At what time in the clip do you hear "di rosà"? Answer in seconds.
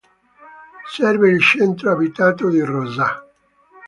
2.49-3.23